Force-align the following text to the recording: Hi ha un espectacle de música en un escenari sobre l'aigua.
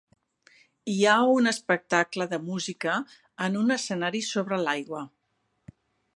Hi 0.93 0.95
ha 1.11 1.17
un 1.33 1.51
espectacle 1.51 2.27
de 2.31 2.39
música 2.47 2.97
en 3.49 3.61
un 3.63 3.77
escenari 3.77 4.27
sobre 4.33 4.61
l'aigua. 4.67 5.07